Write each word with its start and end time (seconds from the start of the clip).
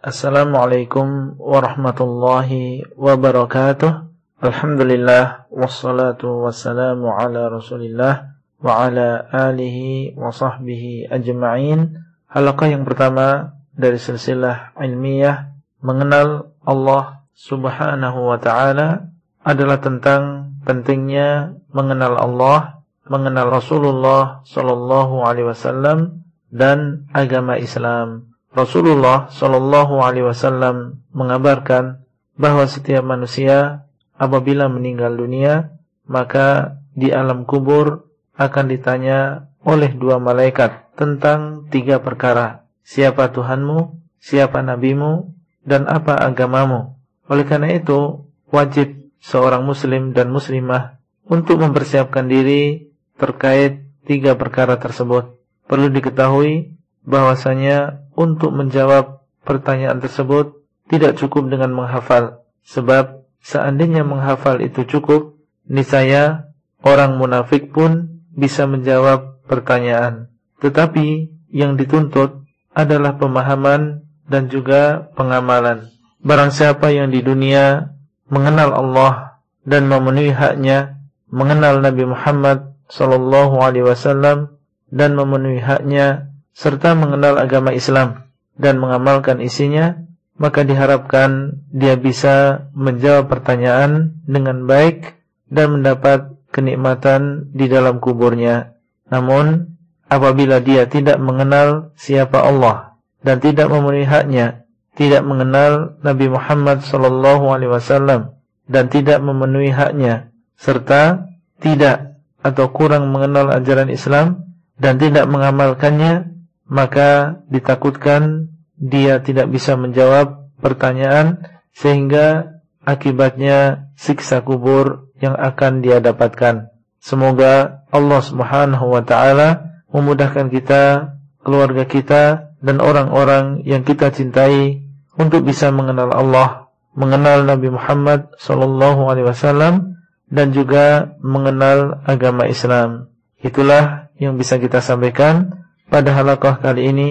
Assalamualaikum 0.00 1.36
warahmatullahi 1.36 2.88
wabarakatuh. 2.96 4.08
Alhamdulillah 4.40 5.44
wassalatu 5.52 6.40
wassalamu 6.40 7.12
ala 7.12 7.52
Rasulillah 7.52 8.32
wa 8.64 8.88
ala 8.88 9.28
alihi 9.28 10.16
wa 10.16 10.32
sahbihi 10.32 11.04
ajma'in. 11.12 12.00
Halaqah 12.32 12.72
yang 12.72 12.88
pertama 12.88 13.52
dari 13.76 14.00
silsilah 14.00 14.72
ilmiah 14.80 15.52
mengenal 15.84 16.48
Allah 16.64 17.20
Subhanahu 17.36 18.24
wa 18.24 18.40
taala 18.40 19.04
adalah 19.44 19.84
tentang 19.84 20.56
pentingnya 20.64 21.60
mengenal 21.76 22.16
Allah, 22.16 22.88
mengenal 23.04 23.52
Rasulullah 23.52 24.40
sallallahu 24.48 25.28
alaihi 25.28 25.52
wasallam 25.52 26.24
dan 26.48 27.04
agama 27.12 27.60
Islam. 27.60 28.29
Rasulullah 28.50 29.30
Shallallahu 29.30 30.02
Alaihi 30.02 30.26
Wasallam 30.26 31.06
mengabarkan 31.14 32.02
bahwa 32.34 32.66
setiap 32.66 33.06
manusia 33.06 33.86
apabila 34.18 34.66
meninggal 34.66 35.14
dunia 35.14 35.74
maka 36.06 36.78
di 36.98 37.14
alam 37.14 37.46
kubur 37.46 38.10
akan 38.34 38.64
ditanya 38.66 39.50
oleh 39.62 39.92
dua 39.94 40.18
malaikat 40.18 40.90
tentang 40.98 41.70
tiga 41.70 42.02
perkara 42.02 42.60
siapa 42.90 43.30
Tuhanmu, 43.30 44.02
siapa 44.18 44.66
nabimu, 44.66 45.30
dan 45.62 45.86
apa 45.86 46.18
agamamu. 46.18 46.98
Oleh 47.30 47.46
karena 47.46 47.70
itu 47.70 48.26
wajib 48.50 49.14
seorang 49.22 49.62
muslim 49.62 50.10
dan 50.10 50.34
muslimah 50.34 50.98
untuk 51.22 51.62
mempersiapkan 51.62 52.26
diri 52.26 52.90
terkait 53.14 53.86
tiga 54.08 54.34
perkara 54.34 54.80
tersebut. 54.80 55.38
Perlu 55.70 55.86
diketahui 55.94 56.79
bahwasanya 57.04 58.04
untuk 58.16 58.52
menjawab 58.52 59.24
pertanyaan 59.44 59.98
tersebut 59.98 60.60
tidak 60.90 61.16
cukup 61.16 61.48
dengan 61.48 61.72
menghafal. 61.72 62.44
Sebab 62.66 63.24
seandainya 63.40 64.04
menghafal 64.04 64.60
itu 64.60 64.84
cukup 64.84 65.38
niscaya 65.64 66.50
orang 66.84 67.16
munafik 67.16 67.70
pun 67.72 68.22
bisa 68.34 68.66
menjawab 68.66 69.40
pertanyaan. 69.46 70.28
Tetapi 70.60 71.30
yang 71.50 71.74
dituntut 71.74 72.44
adalah 72.74 73.18
pemahaman 73.18 74.06
dan 74.30 74.46
juga 74.46 75.10
pengamalan. 75.18 75.90
Barang 76.20 76.52
siapa 76.54 76.92
yang 76.94 77.10
di 77.10 77.24
dunia 77.24 77.96
mengenal 78.30 78.70
Allah 78.76 79.42
dan 79.66 79.90
memenuhi 79.90 80.30
haknya 80.30 81.00
mengenal 81.26 81.82
Nabi 81.82 82.06
Muhammad 82.06 82.78
sallallahu 82.86 83.58
alaihi 83.58 83.86
wasallam 83.86 84.58
dan 84.90 85.18
memenuhi 85.18 85.62
haknya 85.62 86.29
serta 86.60 86.92
mengenal 86.92 87.40
agama 87.40 87.72
Islam 87.72 88.28
dan 88.60 88.76
mengamalkan 88.76 89.40
isinya, 89.40 89.96
maka 90.36 90.60
diharapkan 90.60 91.56
dia 91.72 91.96
bisa 91.96 92.68
menjawab 92.76 93.32
pertanyaan 93.32 94.20
dengan 94.28 94.68
baik 94.68 95.16
dan 95.48 95.80
mendapat 95.80 96.36
kenikmatan 96.52 97.48
di 97.56 97.64
dalam 97.64 97.96
kuburnya. 97.96 98.76
Namun, 99.08 99.72
apabila 100.12 100.60
dia 100.60 100.84
tidak 100.84 101.16
mengenal 101.16 101.96
siapa 101.96 102.44
Allah 102.44 103.00
dan 103.24 103.40
tidak 103.40 103.72
memenuhi 103.72 104.04
haknya, 104.04 104.68
tidak 105.00 105.24
mengenal 105.24 105.96
Nabi 106.04 106.28
Muhammad 106.28 106.84
sallallahu 106.84 107.56
alaihi 107.56 107.72
wasallam 107.72 108.36
dan 108.68 108.92
tidak 108.92 109.24
memenuhi 109.24 109.72
haknya 109.72 110.28
serta 110.60 111.24
tidak 111.64 112.20
atau 112.44 112.68
kurang 112.68 113.08
mengenal 113.08 113.48
ajaran 113.48 113.88
Islam 113.88 114.44
dan 114.76 115.00
tidak 115.00 115.24
mengamalkannya 115.24 116.39
maka 116.70 117.42
ditakutkan 117.50 118.54
dia 118.78 119.18
tidak 119.20 119.50
bisa 119.50 119.74
menjawab 119.74 120.48
pertanyaan 120.62 121.42
sehingga 121.74 122.56
akibatnya 122.86 123.90
siksa 123.98 124.40
kubur 124.40 125.10
yang 125.20 125.36
akan 125.36 125.84
dia 125.84 126.00
dapatkan. 126.00 126.72
Semoga 127.02 127.84
Allah 127.90 128.20
Subhanahu 128.22 128.86
wa 128.86 129.02
taala 129.04 129.82
memudahkan 129.90 130.48
kita, 130.48 131.16
keluarga 131.42 131.84
kita 131.84 132.54
dan 132.62 132.76
orang-orang 132.78 133.66
yang 133.66 133.82
kita 133.82 134.14
cintai 134.14 134.86
untuk 135.18 135.44
bisa 135.44 135.68
mengenal 135.74 136.14
Allah, 136.14 136.70
mengenal 136.94 137.44
Nabi 137.44 137.68
Muhammad 137.72 138.30
sallallahu 138.38 139.10
alaihi 139.10 139.26
wasallam 139.28 139.98
dan 140.30 140.54
juga 140.54 141.16
mengenal 141.20 142.00
agama 142.06 142.46
Islam. 142.46 143.10
Itulah 143.40 144.12
yang 144.20 144.36
bisa 144.36 144.60
kita 144.60 144.84
sampaikan 144.84 145.66
pada 145.90 146.14
halaqah 146.14 146.62
kali 146.62 146.94
ini 146.94 147.10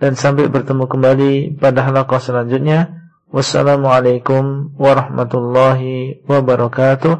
dan 0.00 0.16
sampai 0.16 0.48
bertemu 0.48 0.88
kembali 0.88 1.32
pada 1.60 1.84
halaqah 1.84 2.18
selanjutnya. 2.18 3.04
Wassalamualaikum 3.28 4.74
warahmatullahi 4.80 6.24
wabarakatuh. 6.24 7.14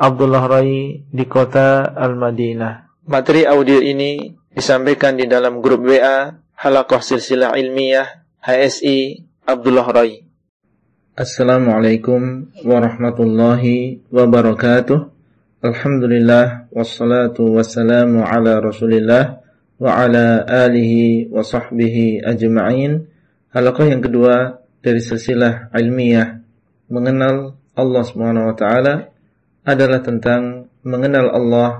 Abdullah 0.00 0.44
Rai 0.48 1.04
di 1.08 1.24
kota 1.28 1.84
Al-Madinah. 1.92 3.04
Materi 3.08 3.44
audio 3.44 3.80
ini 3.80 4.32
disampaikan 4.52 5.16
di 5.16 5.28
dalam 5.28 5.60
grup 5.60 5.84
WA 5.84 6.40
Halaqah 6.56 7.00
Silsilah 7.00 7.56
Ilmiah 7.56 8.24
HSI 8.40 9.28
Abdullah 9.44 9.86
Rai. 9.92 10.24
Assalamualaikum 11.16 12.48
warahmatullahi 12.64 14.00
wabarakatuh. 14.08 14.98
Alhamdulillah 15.60 16.72
wassalatu 16.72 17.60
wassalamu 17.60 18.24
ala 18.24 18.64
Rasulillah 18.64 19.39
alihi 19.88 21.32
wa 21.32 21.40
sahbihi 21.40 22.20
ajma'in. 22.20 23.08
Halaqah 23.50 23.86
yang 23.88 24.04
kedua 24.04 24.60
dari 24.84 25.00
silsilah 25.00 25.72
ilmiah 25.72 26.44
mengenal 26.92 27.56
Allah 27.72 28.02
Subhanahu 28.04 28.52
wa 28.52 28.56
taala 28.56 29.08
adalah 29.64 30.04
tentang 30.04 30.68
mengenal 30.84 31.32
Allah 31.32 31.70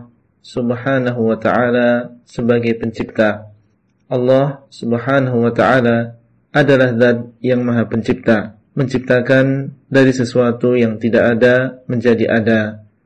Subhanahu 0.41 1.21
wa 1.29 1.37
taala 1.37 2.17
sebagai 2.25 2.73
pencipta. 2.81 3.53
Allah 4.09 4.65
Subhanahu 4.73 5.45
wa 5.45 5.53
taala 5.53 6.17
adalah 6.51 6.91
zat 6.97 7.31
yang 7.39 7.63
Maha 7.63 7.87
Pencipta, 7.87 8.59
menciptakan 8.75 9.77
dari 9.87 10.11
sesuatu 10.11 10.75
yang 10.75 10.99
tidak 10.99 11.39
ada 11.39 11.79
menjadi 11.87 12.27
ada. 12.27 12.61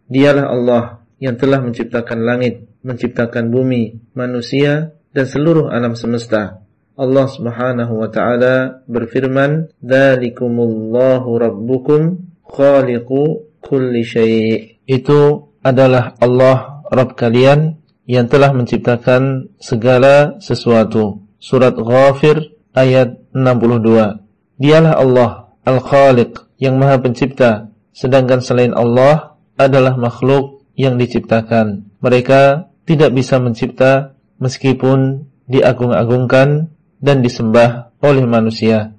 Dialah 0.08 0.46
Allah 0.48 0.84
yang 1.20 1.36
telah 1.36 1.60
menciptakan 1.60 2.24
langit 2.24 2.64
menciptakan 2.84 3.48
bumi, 3.48 4.12
manusia 4.12 4.94
dan 5.16 5.24
seluruh 5.24 5.72
alam 5.72 5.96
semesta. 5.96 6.62
Allah 6.94 7.26
Subhanahu 7.26 7.98
wa 7.98 8.08
taala 8.12 8.86
berfirman, 8.86 9.72
"Dzalikumullahu 9.82 11.30
rabbukum 11.42 12.22
khaliqu 12.46 13.50
kulli 13.58 14.06
syai'." 14.06 14.78
Itu 14.86 15.50
adalah 15.64 16.14
Allah 16.22 16.84
Rabb 16.92 17.18
kalian 17.18 17.80
yang 18.04 18.28
telah 18.28 18.52
menciptakan 18.52 19.50
segala 19.56 20.38
sesuatu. 20.38 21.24
Surat 21.40 21.74
Ghafir 21.74 22.52
ayat 22.76 23.16
62. 23.32 24.20
Dialah 24.60 24.94
Allah 25.00 25.30
Al-Khaliq 25.64 26.60
yang 26.60 26.76
Maha 26.76 27.00
Pencipta, 27.00 27.72
sedangkan 27.96 28.44
selain 28.44 28.76
Allah 28.76 29.40
adalah 29.56 29.96
makhluk 29.96 30.62
yang 30.76 31.00
diciptakan. 31.00 31.88
Mereka 32.04 32.70
tidak 32.84 33.16
bisa 33.16 33.40
mencipta 33.40 34.14
meskipun 34.40 35.28
diagung-agungkan 35.48 36.72
dan 37.00 37.16
disembah 37.20 37.92
oleh 38.00 38.24
manusia. 38.24 38.96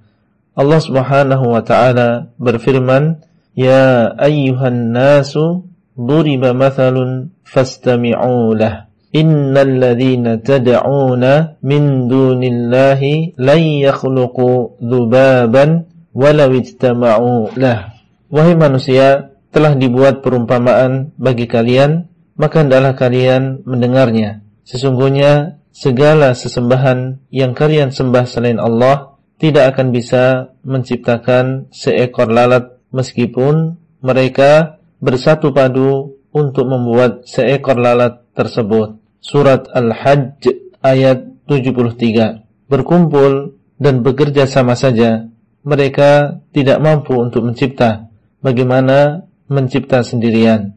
Allah 0.56 0.80
Subhanahu 0.80 1.52
wa 1.52 1.62
taala 1.62 2.32
berfirman, 2.40 3.22
"Ya 3.52 4.08
ayyuhan 4.16 4.94
nasu 4.94 5.68
duriba 5.94 6.56
mathalun 6.56 7.34
fastami'u 7.44 8.56
lah. 8.56 8.88
Innal 9.12 9.80
ladzina 9.80 10.40
tad'una 10.40 11.60
min 11.60 12.08
dunillahi 12.08 13.36
lan 13.36 13.60
yakhluqu 13.84 14.80
dzubaban 14.80 15.86
walau 16.16 16.50
ijtama'u 16.56 17.52
lah." 17.60 17.92
Wahai 18.26 18.58
manusia, 18.58 19.36
telah 19.54 19.72
dibuat 19.78 20.20
perumpamaan 20.20 21.16
bagi 21.16 21.48
kalian 21.48 22.10
maka 22.36 22.62
hendaklah 22.62 22.92
kalian 22.96 23.64
mendengarnya. 23.64 24.44
Sesungguhnya 24.68 25.60
segala 25.72 26.32
sesembahan 26.36 27.28
yang 27.32 27.52
kalian 27.56 27.92
sembah 27.92 28.24
selain 28.28 28.60
Allah 28.60 29.16
tidak 29.36 29.76
akan 29.76 29.92
bisa 29.92 30.56
menciptakan 30.64 31.68
seekor 31.72 32.32
lalat 32.32 32.80
meskipun 32.92 33.76
mereka 34.00 34.80
bersatu 35.00 35.52
padu 35.52 36.16
untuk 36.32 36.68
membuat 36.68 37.24
seekor 37.28 37.76
lalat 37.76 38.24
tersebut. 38.36 39.00
Surat 39.20 39.68
Al-Hajj 39.72 40.52
ayat 40.84 41.24
73. 41.48 42.68
Berkumpul 42.68 43.56
dan 43.80 44.00
bekerja 44.00 44.48
sama 44.48 44.76
saja, 44.76 45.28
mereka 45.66 46.40
tidak 46.52 46.78
mampu 46.78 47.16
untuk 47.16 47.44
mencipta. 47.44 48.08
Bagaimana 48.40 49.26
mencipta 49.50 50.04
sendirian? 50.06 50.75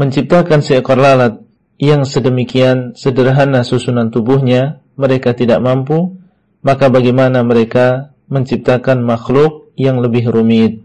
Menciptakan 0.00 0.64
seekor 0.64 0.96
lalat 0.96 1.44
yang 1.76 2.08
sedemikian 2.08 2.96
sederhana 2.96 3.60
susunan 3.60 4.08
tubuhnya 4.08 4.80
mereka 4.96 5.36
tidak 5.36 5.60
mampu, 5.60 6.16
maka 6.64 6.88
bagaimana 6.88 7.44
mereka 7.44 8.16
menciptakan 8.32 9.04
makhluk 9.04 9.68
yang 9.76 10.00
lebih 10.00 10.32
rumit. 10.32 10.80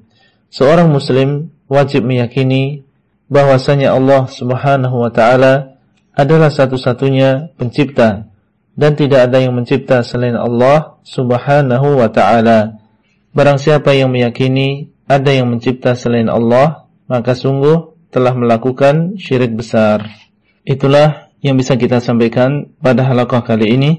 Seorang 0.52 0.92
muslim 0.92 1.56
wajib 1.72 2.04
meyakini 2.04 2.84
bahwasanya 3.32 3.96
Allah 3.96 4.28
Subhanahu 4.28 5.08
wa 5.08 5.12
taala 5.16 5.80
adalah 6.12 6.52
satu-satunya 6.52 7.56
pencipta 7.56 8.28
dan 8.76 9.00
tidak 9.00 9.32
ada 9.32 9.40
yang 9.40 9.56
mencipta 9.56 10.04
selain 10.04 10.36
Allah 10.36 11.00
Subhanahu 11.08 12.04
wa 12.04 12.12
taala. 12.12 12.84
Barang 13.32 13.60
siapa 13.60 13.96
yang 13.96 14.12
meyakini 14.12 14.92
ada 15.08 15.32
yang 15.32 15.48
mencipta 15.48 15.96
selain 15.96 16.28
Allah, 16.28 16.88
maka 17.08 17.36
sungguh 17.36 17.95
telah 18.10 18.34
melakukan 18.34 19.18
syirik 19.22 19.54
besar. 19.56 20.06
Itulah 20.66 21.30
yang 21.46 21.56
bisa 21.62 21.78
kita 21.78 22.02
sampaikan 22.02 22.74
pada 22.82 23.06
halaqah 23.06 23.46
kali 23.46 23.78
ini 23.78 23.92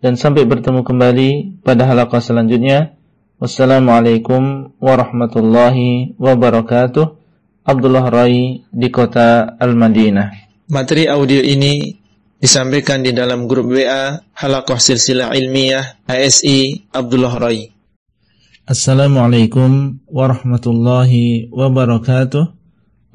dan 0.00 0.16
sampai 0.16 0.48
bertemu 0.48 0.80
kembali 0.80 1.60
pada 1.60 1.84
halaqah 1.84 2.24
selanjutnya. 2.24 2.96
Wassalamualaikum 3.36 4.72
warahmatullahi 4.80 6.16
wabarakatuh. 6.16 7.20
Abdullah 7.66 8.08
Rai 8.08 8.64
di 8.64 8.88
kota 8.88 9.58
Al-Madinah. 9.60 10.46
Materi 10.72 11.04
audio 11.04 11.44
ini 11.44 11.92
disampaikan 12.40 13.04
di 13.04 13.12
dalam 13.12 13.44
grup 13.44 13.76
WA 13.76 14.22
Halaqah 14.32 14.80
Silsilah 14.80 15.36
Ilmiah 15.36 16.00
ASI 16.08 16.88
Abdullah 16.96 17.34
Rai. 17.36 17.76
Assalamualaikum 18.66 20.00
warahmatullahi 20.08 21.52
wabarakatuh. 21.52 22.55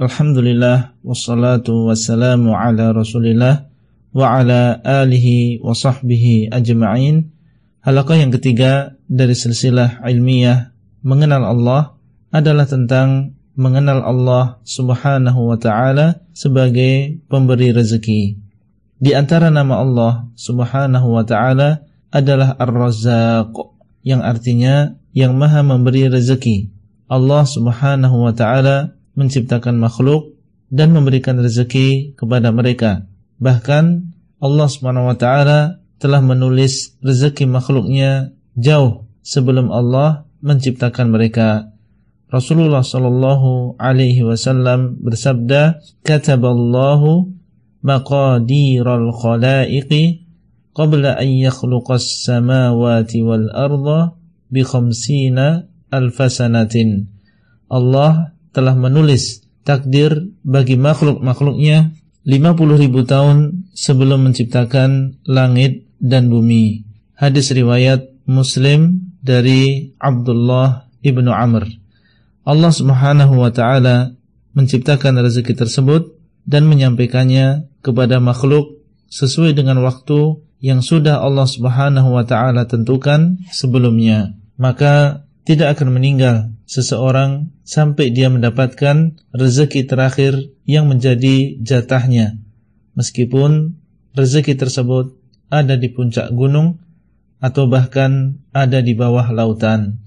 Alhamdulillah 0.01 0.97
wassalatu 1.05 1.85
wassalamu 1.85 2.57
ala 2.57 2.89
Rasulillah 2.89 3.69
wa 4.17 4.33
ala 4.33 4.81
alihi 4.81 5.61
wa 5.61 5.77
sahbihi 5.77 6.49
ajma'in. 6.49 7.29
Halaqah 7.85 8.17
yang 8.17 8.33
ketiga 8.33 8.97
dari 9.05 9.37
silsilah 9.37 10.01
ilmiah 10.09 10.73
mengenal 11.05 11.45
Allah 11.45 11.93
adalah 12.33 12.65
tentang 12.65 13.37
mengenal 13.53 14.01
Allah 14.01 14.57
Subhanahu 14.65 15.53
wa 15.53 15.61
taala 15.61 16.25
sebagai 16.33 17.21
pemberi 17.29 17.69
rezeki. 17.69 18.41
Di 18.97 19.13
antara 19.13 19.53
nama 19.53 19.85
Allah 19.85 20.13
Subhanahu 20.33 21.13
wa 21.13 21.21
taala 21.21 21.85
adalah 22.09 22.57
Ar-Razzaq 22.57 23.53
yang 24.01 24.25
artinya 24.25 24.97
yang 25.13 25.37
maha 25.37 25.61
memberi 25.61 26.09
rezeki. 26.09 26.73
Allah 27.05 27.43
subhanahu 27.45 28.23
wa 28.23 28.31
ta'ala 28.31 28.95
menciptakan 29.17 29.77
makhluk 29.77 30.35
dan 30.71 30.95
memberikan 30.95 31.39
rezeki 31.39 32.15
kepada 32.15 32.49
mereka. 32.55 33.05
Bahkan 33.41 33.85
Allah 34.39 34.67
subhanahu 34.71 35.11
wa 35.11 35.17
ta'ala 35.19 35.83
telah 36.01 36.23
menulis 36.23 36.97
rezeki 37.03 37.45
makhluknya 37.45 38.33
jauh 38.57 39.05
sebelum 39.21 39.69
Allah 39.69 40.25
menciptakan 40.41 41.13
mereka. 41.13 41.69
Rasulullah 42.31 42.81
sallallahu 42.81 43.75
alaihi 43.77 44.23
wasallam 44.23 45.03
bersabda, 45.03 45.83
"Kataballahu 46.01 47.29
maqadiral 47.83 49.11
khalaiqi 49.11 50.25
qabla 50.71 51.19
an 51.19 51.29
yakhluqas 51.29 52.23
samawati 52.23 53.25
wal 53.25 53.51
arda 53.51 54.15
bi 54.47 54.63
khamsina 54.63 55.67
alfasanatin. 55.91 57.11
Allah 57.67 58.35
telah 58.51 58.75
menulis 58.75 59.43
takdir 59.63 60.31
bagi 60.43 60.75
makhluk-makhluknya 60.75 61.95
50 62.23 62.83
ribu 62.83 63.01
tahun 63.03 63.67
sebelum 63.73 64.29
menciptakan 64.29 65.19
langit 65.25 65.89
dan 65.97 66.29
bumi. 66.29 66.85
Hadis 67.17 67.49
riwayat 67.49 68.09
Muslim 68.29 69.11
dari 69.21 69.93
Abdullah 69.97 70.89
ibnu 71.01 71.29
Amr. 71.33 71.65
Allah 72.45 72.73
Subhanahu 72.73 73.41
wa 73.41 73.49
taala 73.53 74.13
menciptakan 74.53 75.21
rezeki 75.21 75.53
tersebut 75.53 76.17
dan 76.45 76.65
menyampaikannya 76.65 77.69
kepada 77.85 78.17
makhluk 78.17 78.81
sesuai 79.09 79.53
dengan 79.53 79.81
waktu 79.85 80.41
yang 80.61 80.81
sudah 80.81 81.21
Allah 81.21 81.45
Subhanahu 81.45 82.17
wa 82.17 82.25
taala 82.25 82.65
tentukan 82.69 83.41
sebelumnya 83.49 84.37
maka 84.61 85.25
tidak 85.41 85.77
akan 85.77 85.97
meninggal 85.97 86.53
seseorang 86.69 87.49
sampai 87.65 88.13
dia 88.13 88.29
mendapatkan 88.29 89.17
rezeki 89.33 89.89
terakhir 89.89 90.53
yang 90.69 90.85
menjadi 90.85 91.57
jatahnya. 91.59 92.37
Meskipun 92.93 93.75
rezeki 94.13 94.53
tersebut 94.59 95.17
ada 95.49 95.75
di 95.75 95.89
puncak 95.91 96.31
gunung 96.31 96.79
atau 97.41 97.65
bahkan 97.65 98.37
ada 98.53 98.79
di 98.85 98.93
bawah 98.93 99.33
lautan. 99.33 99.97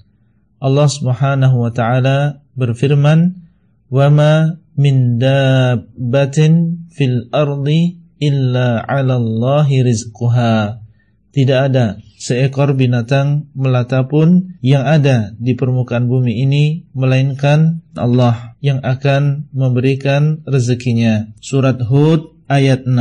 Allah 0.62 0.88
Subhanahu 0.88 1.66
wa 1.66 1.72
taala 1.74 2.40
berfirman, 2.54 3.44
"Wa 3.90 4.08
ma 4.08 4.54
min 4.78 5.18
dabbatin 5.18 6.86
fil 6.94 7.28
ardi 7.34 7.98
illa 8.22 8.80
'ala 8.86 9.18
Allahi 9.18 9.82
rizquha." 9.82 10.83
Tidak 11.34 11.58
ada 11.66 11.98
seekor 12.14 12.78
binatang 12.78 13.50
melata 13.58 14.06
pun 14.06 14.54
yang 14.62 14.86
ada 14.86 15.34
di 15.34 15.58
permukaan 15.58 16.06
bumi 16.06 16.46
ini 16.46 16.86
melainkan 16.94 17.82
Allah 17.98 18.54
yang 18.62 18.78
akan 18.86 19.50
memberikan 19.50 20.46
rezekinya. 20.46 21.34
Surat 21.42 21.82
Hud 21.82 22.38
ayat 22.46 22.86
6. 22.86 22.94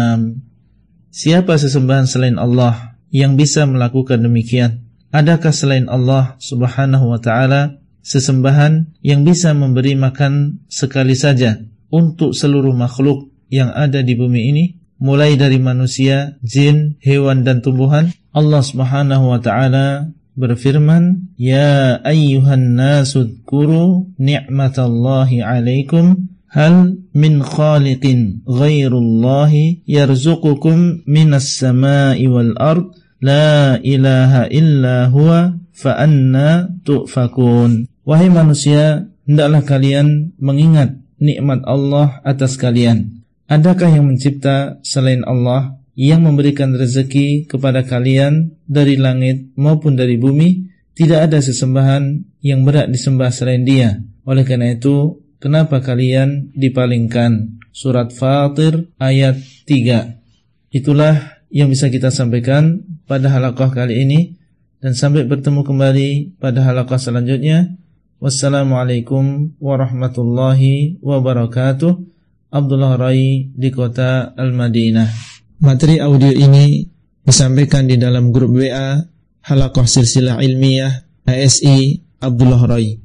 Siapa 1.14 1.62
sesembahan 1.62 2.10
selain 2.10 2.42
Allah 2.42 2.98
yang 3.14 3.38
bisa 3.38 3.70
melakukan 3.70 4.26
demikian? 4.26 4.90
Adakah 5.14 5.54
selain 5.54 5.86
Allah 5.86 6.34
Subhanahu 6.42 7.14
wa 7.14 7.22
taala 7.22 7.78
sesembahan 8.02 8.98
yang 9.06 9.22
bisa 9.22 9.54
memberi 9.54 9.94
makan 9.94 10.66
sekali 10.66 11.14
saja 11.14 11.62
untuk 11.94 12.34
seluruh 12.34 12.74
makhluk 12.74 13.30
yang 13.54 13.70
ada 13.70 14.02
di 14.02 14.18
bumi 14.18 14.42
ini? 14.50 14.83
Mulai 15.04 15.36
dari 15.36 15.60
manusia, 15.60 16.40
jin, 16.40 16.96
hewan 17.04 17.44
dan 17.44 17.60
tumbuhan. 17.60 18.16
Allah 18.32 18.64
Subhanahu 18.64 19.36
wa 19.36 19.40
taala 19.44 20.16
berfirman, 20.40 21.36
"Ya 21.36 22.00
ayyuhan 22.08 22.80
nasu 22.80 23.28
dzkuru 23.28 24.08
ni'matallahi 24.16 25.44
'alaikum 25.44 26.32
hal 26.48 26.96
min 27.12 27.44
khaliqin 27.44 28.48
ghairullahi 28.48 29.84
yarzuqukum 29.84 31.04
minas 31.04 31.60
sama'i 31.60 32.24
wal 32.32 32.56
ard 32.56 32.88
la 33.20 33.76
ilaha 33.84 34.48
illa 34.48 35.12
huwa 35.12 35.60
fa 35.76 36.00
anna 36.00 36.72
tu'fakun." 36.88 37.92
Wahai 38.08 38.32
manusia, 38.32 39.12
hendaklah 39.28 39.68
kalian 39.68 40.32
mengingat 40.40 40.96
nikmat 41.20 41.60
Allah 41.68 42.24
atas 42.24 42.56
kalian 42.56 43.23
Adakah 43.52 43.92
yang 43.92 44.08
mencipta 44.08 44.80
selain 44.88 45.22
Allah 45.28 45.76
yang 45.94 46.24
memberikan 46.24 46.74
rezeki 46.74 47.46
kepada 47.46 47.84
kalian 47.84 48.56
dari 48.66 48.96
langit 48.96 49.52
maupun 49.60 50.00
dari 50.00 50.16
bumi? 50.16 50.72
Tidak 50.94 51.20
ada 51.26 51.42
sesembahan 51.42 52.38
yang 52.46 52.62
berat 52.64 52.88
disembah 52.88 53.34
selain 53.34 53.66
dia. 53.66 53.98
Oleh 54.24 54.46
karena 54.46 54.78
itu, 54.78 55.26
kenapa 55.42 55.82
kalian 55.82 56.54
dipalingkan? 56.54 57.60
Surat 57.74 58.14
Fatir 58.14 58.94
ayat 59.02 59.42
3. 59.66 60.22
Itulah 60.70 61.42
yang 61.50 61.74
bisa 61.74 61.90
kita 61.90 62.14
sampaikan 62.14 62.86
pada 63.10 63.34
halaqah 63.34 63.74
kali 63.74 64.06
ini 64.06 64.38
dan 64.78 64.94
sampai 64.94 65.26
bertemu 65.26 65.66
kembali 65.66 66.38
pada 66.38 66.62
halaqah 66.62 67.02
selanjutnya. 67.02 67.74
Wassalamualaikum 68.22 69.58
warahmatullahi 69.58 71.02
wabarakatuh. 71.02 72.13
Abdullah 72.54 72.94
Rai 73.02 73.50
di 73.50 73.70
kota 73.74 74.38
Al-Madinah. 74.38 75.10
Materi 75.66 75.98
audio 75.98 76.30
ini 76.30 76.86
disampaikan 77.26 77.90
di 77.90 77.98
dalam 77.98 78.30
grup 78.30 78.62
WA 78.62 79.02
Halakoh 79.50 79.90
Silsilah 79.90 80.38
Ilmiah 80.38 80.94
ASI 81.26 81.98
Abdullah 82.22 82.62
Rai. 82.70 83.03